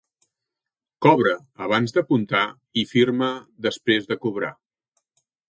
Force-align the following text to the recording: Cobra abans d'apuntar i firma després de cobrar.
Cobra 1.05 1.33
abans 1.65 1.93
d'apuntar 1.97 2.41
i 2.83 2.85
firma 2.95 3.29
després 3.69 4.11
de 4.11 4.19
cobrar. 4.27 4.53